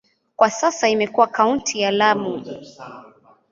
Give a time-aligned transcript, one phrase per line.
[0.35, 2.45] Kwa sasa imekuwa kaunti ya Lamu.